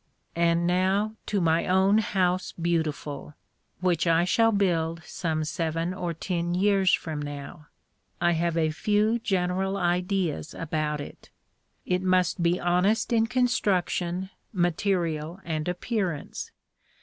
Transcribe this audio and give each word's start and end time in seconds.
And 0.35 0.65
now 0.65 1.15
to 1.27 1.39
my 1.39 1.67
own 1.67 1.99
house 1.99 2.53
beautiful, 2.53 3.35
which 3.81 4.07
I 4.07 4.25
shall 4.25 4.51
build 4.51 5.03
some 5.05 5.43
seven 5.43 5.93
or 5.93 6.11
ten 6.11 6.55
years 6.55 6.91
from 6.91 7.21
now. 7.21 7.67
I 8.19 8.31
have 8.31 8.57
a 8.57 8.71
few 8.71 9.19
general 9.19 9.77
ideas 9.77 10.55
about 10.55 11.01
it. 11.01 11.29
It 11.85 12.01
must 12.01 12.41
be 12.41 12.59
honest 12.59 13.13
in 13.13 13.27
construction, 13.27 14.31
material, 14.51 15.39
and 15.45 15.67
appearance. 15.67 16.49